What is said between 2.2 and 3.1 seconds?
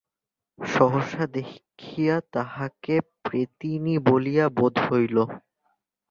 তাহাকে